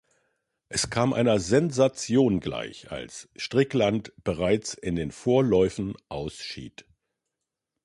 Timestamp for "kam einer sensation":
0.89-2.39